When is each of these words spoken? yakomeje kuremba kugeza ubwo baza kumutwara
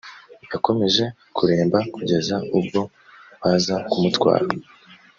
yakomeje 0.51 1.03
kuremba 1.35 1.79
kugeza 1.95 2.35
ubwo 2.57 2.81
baza 3.41 3.75
kumutwara 3.89 4.47